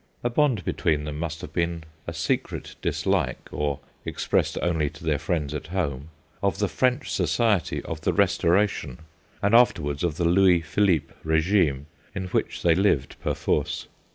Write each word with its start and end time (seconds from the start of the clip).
A 0.23 0.31
bond 0.31 0.65
between 0.65 1.03
them 1.03 1.19
must 1.19 1.41
have 1.41 1.53
been 1.53 1.83
a 2.07 2.13
secret 2.15 2.75
dislike 2.81 3.47
or 3.51 3.79
expressed 4.03 4.57
only 4.59 4.89
to 4.89 5.03
their 5.03 5.19
friends 5.19 5.53
at 5.53 5.67
home 5.67 6.09
of 6.41 6.57
the 6.57 6.67
French 6.67 7.11
society 7.11 7.83
of 7.83 8.01
the 8.01 8.11
Restoration, 8.11 9.01
and 9.43 9.53
afterwards 9.53 10.03
of 10.03 10.17
the 10.17 10.25
Louis 10.25 10.61
Philippe 10.61 11.13
regime, 11.23 11.85
in 12.15 12.29
which 12.29 12.63
they 12.63 12.73
lived 12.73 13.15
perforce. 13.21 13.85